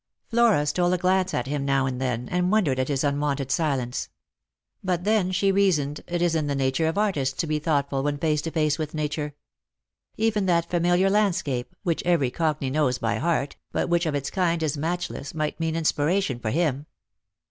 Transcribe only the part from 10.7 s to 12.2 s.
familiar landscape, which